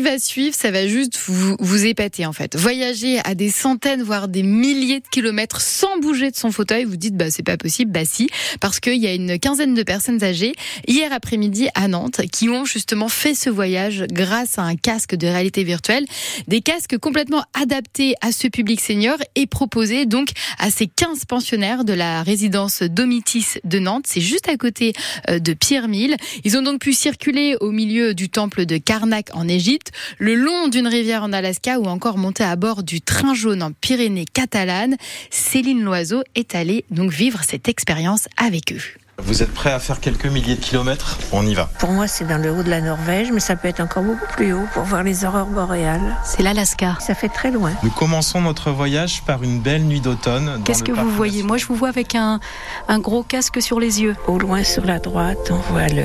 va 0.00 0.18
suivre, 0.18 0.54
ça 0.54 0.70
va 0.70 0.86
juste 0.86 1.18
vous, 1.26 1.56
vous 1.58 1.86
épater 1.86 2.26
en 2.26 2.32
fait. 2.32 2.56
Voyager 2.56 3.18
à 3.24 3.34
des 3.34 3.50
centaines, 3.50 4.02
voire 4.02 4.28
des 4.28 4.42
milliers 4.42 5.00
de 5.00 5.08
kilomètres 5.10 5.60
sans 5.60 5.98
bouger 5.98 6.30
de 6.30 6.36
son 6.36 6.50
fauteuil, 6.52 6.84
vous 6.84 6.96
dites 6.96 7.16
bah 7.16 7.30
c'est 7.30 7.42
pas 7.42 7.56
possible, 7.56 7.92
bah 7.92 8.04
si, 8.04 8.28
parce 8.60 8.80
qu'il 8.80 8.96
y 8.96 9.06
a 9.06 9.14
une 9.14 9.38
quinzaine 9.38 9.74
de 9.74 9.82
personnes 9.82 10.22
âgées 10.22 10.52
hier 10.86 11.12
après-midi 11.12 11.68
à 11.74 11.88
Nantes 11.88 12.22
qui 12.32 12.48
ont 12.48 12.64
justement 12.64 13.08
fait 13.08 13.34
ce 13.34 13.50
voyage 13.50 14.04
grâce 14.10 14.58
à 14.58 14.62
un 14.62 14.76
casque 14.76 15.14
de 15.14 15.26
réalité 15.26 15.64
virtuelle, 15.64 16.06
des 16.48 16.60
casques 16.60 16.98
complètement 16.98 17.44
adaptés 17.54 18.14
à 18.20 18.32
ce 18.32 18.48
public 18.48 18.80
senior 18.80 19.16
et 19.34 19.46
proposés 19.46 20.06
donc 20.06 20.30
à 20.58 20.70
ces 20.70 20.86
15 20.86 21.24
pensionnaires 21.26 21.84
de 21.84 21.92
la 21.92 22.22
résidence 22.22 22.82
Domitis 22.82 23.46
de 23.64 23.78
Nantes. 23.78 24.04
C'est 24.06 24.20
juste 24.20 24.48
à 24.48 24.56
côté 24.56 24.92
euh, 25.28 25.38
de 25.38 25.52
Pierre-Mille. 25.52 26.16
Ils 26.44 26.56
ont 26.56 26.62
donc 26.62 26.80
pu 26.80 26.92
circuler 26.92 27.56
au 27.60 27.70
milieu 27.70 28.14
du 28.14 28.28
temple 28.28 28.66
de 28.66 28.78
Karnak 28.78 29.28
en 29.34 29.48
Égypte 29.48 29.89
le 30.18 30.34
long 30.34 30.68
d'une 30.68 30.86
rivière 30.86 31.22
en 31.22 31.32
Alaska 31.32 31.78
ou 31.78 31.86
encore 31.86 32.18
monter 32.18 32.44
à 32.44 32.56
bord 32.56 32.82
du 32.82 33.00
train 33.00 33.34
jaune 33.34 33.62
en 33.62 33.72
Pyrénées 33.72 34.26
catalanes. 34.26 34.96
Céline 35.30 35.82
Loiseau 35.82 36.22
est 36.34 36.54
allée 36.54 36.84
donc 36.90 37.10
vivre 37.10 37.42
cette 37.42 37.68
expérience 37.68 38.28
avec 38.36 38.72
eux. 38.72 38.82
Vous 39.22 39.42
êtes 39.42 39.52
prêt 39.52 39.72
à 39.72 39.78
faire 39.78 40.00
quelques 40.00 40.26
milliers 40.26 40.56
de 40.56 40.60
kilomètres? 40.60 41.18
On 41.32 41.46
y 41.46 41.54
va. 41.54 41.68
Pour 41.78 41.90
moi, 41.90 42.06
c'est 42.06 42.26
dans 42.26 42.38
le 42.38 42.50
haut 42.50 42.62
de 42.62 42.70
la 42.70 42.80
Norvège, 42.80 43.30
mais 43.32 43.40
ça 43.40 43.56
peut 43.56 43.68
être 43.68 43.80
encore 43.80 44.02
beaucoup 44.02 44.26
plus 44.36 44.52
haut 44.52 44.66
pour 44.74 44.82
voir 44.84 45.02
les 45.02 45.24
aurores 45.24 45.46
boréales. 45.46 46.16
C'est 46.24 46.42
l'Alaska. 46.42 46.96
Ça 47.00 47.14
fait 47.14 47.28
très 47.28 47.50
loin. 47.50 47.72
Nous 47.82 47.90
commençons 47.90 48.40
notre 48.40 48.70
voyage 48.70 49.22
par 49.22 49.42
une 49.42 49.60
belle 49.60 49.84
nuit 49.84 50.00
d'automne. 50.00 50.62
Qu'est-ce 50.64 50.82
que 50.82 50.92
vous 50.92 51.10
voyez? 51.10 51.42
Moi, 51.42 51.56
je 51.56 51.66
vous 51.66 51.74
vois 51.74 51.88
avec 51.88 52.14
un, 52.14 52.40
un 52.88 52.98
gros 52.98 53.22
casque 53.22 53.60
sur 53.62 53.80
les 53.80 54.02
yeux. 54.02 54.16
Au 54.26 54.38
loin, 54.38 54.64
sur 54.64 54.84
la 54.84 54.98
droite, 54.98 55.50
on 55.50 55.72
voit 55.72 55.88
le, 55.88 56.02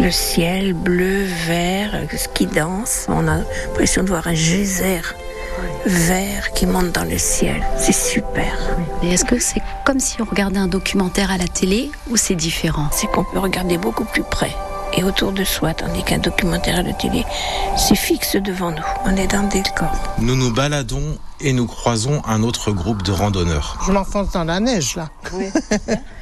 le 0.00 0.10
ciel 0.10 0.74
bleu, 0.74 1.24
vert, 1.46 1.92
ce 2.16 2.28
qui 2.28 2.46
danse. 2.46 3.06
On 3.08 3.28
a 3.28 3.38
l'impression 3.38 4.02
de 4.02 4.08
voir 4.08 4.26
un 4.26 4.34
geyser 4.34 5.00
vert 5.86 6.52
qui 6.52 6.66
monte 6.66 6.92
dans 6.92 7.04
le 7.04 7.18
ciel. 7.18 7.62
C'est 7.78 7.92
super. 7.94 8.52
Et 9.02 9.10
est-ce 9.12 9.24
que 9.24 9.38
c'est 9.38 9.62
comme 9.84 10.00
si 10.00 10.20
on 10.20 10.24
regardait 10.24 10.58
un 10.58 10.68
documentaire 10.68 11.30
à 11.30 11.38
la 11.38 11.48
télé 11.48 11.90
ou 12.10 12.16
c'est 12.16 12.34
différent? 12.34 12.88
C'est 12.92 13.06
qu'on 13.08 13.24
peut 13.24 13.38
regarder 13.38 13.78
beaucoup 13.78 14.04
plus 14.04 14.22
près 14.22 14.54
et 14.94 15.04
autour 15.04 15.32
de 15.32 15.44
soi, 15.44 15.74
tandis 15.74 16.02
qu'un 16.02 16.18
documentaire 16.18 16.78
à 16.78 16.82
la 16.82 16.92
télé, 16.92 17.24
c'est 17.76 17.96
fixe 17.96 18.36
devant 18.36 18.70
nous. 18.70 18.84
On 19.04 19.16
est 19.16 19.26
dans 19.26 19.42
le 19.42 19.48
décor. 19.48 19.92
Nous 20.18 20.36
nous 20.36 20.52
baladons 20.52 21.16
et 21.42 21.52
nous 21.52 21.66
croisons 21.66 22.22
un 22.24 22.42
autre 22.42 22.72
groupe 22.72 23.02
de 23.02 23.12
randonneurs. 23.12 23.78
Je 23.86 23.92
m'enfonce 23.92 24.32
dans 24.32 24.44
la 24.44 24.60
neige 24.60 24.96
là. 24.96 25.10
Oui. 25.32 25.46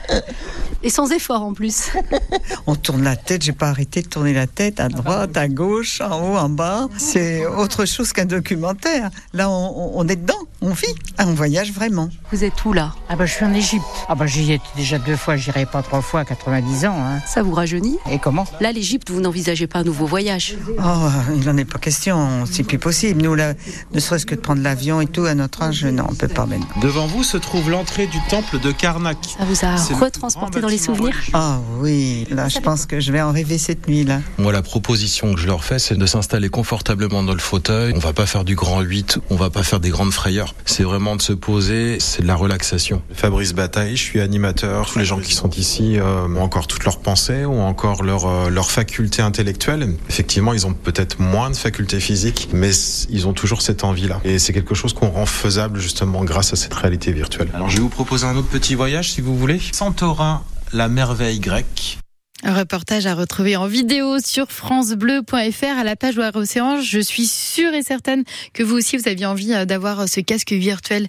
et 0.83 0.91
sans 0.91 1.11
effort 1.13 1.43
en 1.43 1.53
plus. 1.53 1.91
On 2.67 2.75
tourne 2.75 3.03
la 3.03 3.17
tête, 3.17 3.43
j'ai 3.43 3.53
pas 3.53 3.69
arrêté 3.69 4.03
de 4.03 4.09
tourner 4.09 4.33
la 4.33 4.47
tête 4.47 4.81
à 4.81 4.89
droite, 4.89 5.37
à 5.37 5.49
gauche, 5.49 6.01
en 6.01 6.21
haut, 6.21 6.37
en 6.37 6.49
bas. 6.49 6.89
C'est 6.97 7.47
autre 7.47 7.85
chose 7.85 8.13
qu'un 8.13 8.25
documentaire. 8.25 9.11
Là, 9.35 9.51
on, 9.51 9.93
on, 9.95 10.09
est 10.09 10.17
dedans, 10.17 10.39
on 10.61 10.71
vit, 10.71 10.95
on 11.19 11.33
voyage 11.35 11.73
vraiment. 11.73 12.09
Vous 12.33 12.45
êtes 12.45 12.65
où 12.65 12.73
là? 12.73 12.95
Ah 13.09 13.17
bah 13.17 13.27
je 13.27 13.33
suis 13.33 13.45
en 13.45 13.53
Égypte. 13.53 13.85
Ah 14.09 14.15
bah 14.15 14.27
j'y 14.27 14.53
étais 14.53 14.65
déjà 14.77 14.99
deux 14.99 15.17
fois, 15.17 15.37
j'irai 15.37 15.67
pas 15.67 15.83
trois 15.83 16.03
fois 16.03 16.21
à 16.21 16.25
90 16.25 16.87
ans. 16.87 16.97
Hein. 16.97 17.21
Ça 17.27 17.43
vous 17.43 17.53
rajeunit? 17.53 17.99
Et 18.11 18.19
comment? 18.19 18.47
Là, 18.61 18.73
l'Égypte, 18.73 19.11
vous 19.11 19.21
n'envisagez 19.21 19.67
pas 19.67 19.81
un 19.81 19.85
nouveau 19.85 20.07
voyage? 20.07 20.57
Oh, 20.79 21.09
il 21.35 21.45
n'en 21.45 21.57
est 21.57 21.65
pas 21.65 21.79
question, 21.79 22.45
c'est 22.51 22.63
plus 22.63 22.79
possible. 22.79 23.23
Nous, 23.23 23.35
là, 23.35 23.55
ne 23.93 24.01
serait-ce 24.01 24.27
que 24.27 24.35
de 24.35 24.41
prendre 24.41 24.63
l'avion 24.63 25.01
et 25.01 25.07
tout, 25.11 25.25
à 25.25 25.35
notre 25.35 25.63
âge, 25.63 25.85
non, 25.85 26.05
on 26.09 26.15
peut 26.15 26.29
pas 26.29 26.47
maintenant. 26.47 26.67
Devant 26.83 27.07
vous 27.07 27.23
se 27.23 27.37
trouve 27.37 27.71
l'entrée 27.71 28.07
du 28.07 28.19
temple 28.29 28.59
de 28.61 28.73
Karnak. 28.73 29.19
Ça 29.39 29.45
vous 29.45 29.65
a 29.65 30.01
retransporté 30.01 30.61
dans 30.61 30.69
les 30.69 30.79
souvenirs 30.79 31.17
Ah 31.33 31.59
oui, 31.81 32.27
là, 32.31 32.49
je 32.49 32.59
pense 32.59 32.87
que 32.87 33.01
je 33.01 33.13
vais 33.13 33.21
en 33.21 33.33
rêver 33.33 33.59
cette 33.59 33.89
nuit-là. 33.89 34.21
Moi, 34.39 34.53
la 34.53 34.63
proposition 34.63 35.35
que 35.35 35.41
je 35.41 35.47
leur 35.47 35.65
fais, 35.65 35.79
c'est 35.79 35.97
de 35.97 36.07
s'installer 36.07 36.49
confortablement 36.49 37.23
dans 37.23 37.33
le 37.33 37.39
fauteuil. 37.39 37.93
On 37.95 37.99
va 37.99 38.13
pas 38.13 38.27
faire 38.27 38.45
du 38.45 38.55
grand 38.55 38.81
8, 38.81 39.19
on 39.31 39.37
va 39.37 39.51
pas 39.51 39.63
faire 39.63 39.81
des 39.81 39.91
grandes 39.91 40.13
frayeurs. 40.13 40.55
C'est 40.65 40.85
vraiment 40.85 41.17
de 41.17 41.23
se 41.23 41.33
poser, 41.33 41.99
c'est 42.01 42.23
de 42.23 42.27
la 42.27 42.37
relaxation. 42.37 43.03
Fabrice 43.13 43.53
Bataille, 43.53 43.97
je 43.97 44.03
suis 44.03 44.21
animateur. 44.21 44.91
Tous 44.91 44.99
les 44.99 45.05
gens 45.05 45.19
qui 45.19 45.35
sont 45.35 45.51
ici 45.51 45.99
euh, 45.99 46.27
ont 46.29 46.43
encore 46.43 46.67
toutes 46.67 46.85
leurs 46.85 47.01
pensées, 47.01 47.45
ont 47.45 47.67
encore 47.67 48.03
leur, 48.03 48.27
euh, 48.27 48.51
leur 48.51 48.71
faculté 48.71 49.23
intellectuelle. 49.23 49.97
Effectivement, 50.09 50.53
ils 50.53 50.67
ont 50.67 50.73
peut-être 50.73 51.21
moins 51.21 51.51
de 51.51 51.57
facultés 51.57 52.01
physiques, 52.01 52.49
mais 52.53 52.71
ils 53.09 53.27
ont 53.27 53.33
toujours 53.33 53.63
cette 53.63 53.85
envie-là. 53.85 54.21
Et 54.25 54.39
c'est 54.39 54.53
quelque 54.53 54.75
chose 54.75 54.93
qu'on 55.01 55.09
rend 55.09 55.27
faisable 55.27 55.81
justement 55.81 56.25
grâce 56.25 56.53
à 56.53 56.57
cette 56.57 56.75
réalité 56.75 57.13
virtuelle. 57.13 57.49
Alors 57.55 57.71
je 57.71 57.77
vais 57.77 57.83
vous 57.83 57.89
proposer 57.89 58.27
un 58.27 58.37
autre 58.37 58.49
petit 58.49 58.75
voyage 58.75 59.11
si 59.13 59.23
vous 59.23 59.37
voulez. 59.37 59.61
Santorin, 59.73 60.43
la 60.73 60.89
merveille 60.89 61.41
grecque. 61.41 61.99
Un 62.43 62.55
reportage 62.55 63.07
à 63.07 63.15
retrouver 63.15 63.57
en 63.57 63.67
vidéo 63.67 64.19
sur 64.19 64.51
francebleu.fr 64.51 65.79
à 65.79 65.85
la 65.85 65.95
page 65.95 66.17
Loire 66.17 66.35
Océan. 66.35 66.81
Je 66.81 66.99
suis 66.99 67.27
sûre 67.27 67.75
et 67.75 67.83
certaine 67.83 68.25
que 68.55 68.63
vous 68.63 68.77
aussi 68.77 68.97
vous 68.97 69.09
aviez 69.09 69.27
envie 69.27 69.67
d'avoir 69.67 70.09
ce 70.09 70.21
casque 70.21 70.53
virtuel 70.53 71.07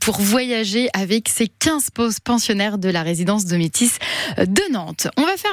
pour 0.00 0.20
voyager 0.20 0.88
avec 0.92 1.28
ces 1.28 1.46
15 1.46 1.90
pensionnaires 2.24 2.78
de 2.78 2.88
la 2.88 3.02
résidence 3.02 3.44
de 3.44 3.56
Métis 3.56 3.98
de 4.38 4.72
Nantes. 4.72 5.08
On 5.16 5.22
va 5.22 5.36
faire 5.36 5.50